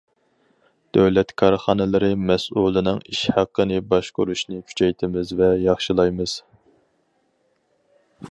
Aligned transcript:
دۆلەت 0.97 1.33
كارخانىلىرى 1.41 2.09
مەسئۇلىنىڭ 2.29 2.97
ئىش 3.11 3.19
ھەققىنى 3.35 3.77
باشقۇرۇشنى 3.93 4.59
كۈچەيتىمىز 4.71 5.35
ۋە 5.43 5.51
ياخشىلايمىز. 5.67 6.37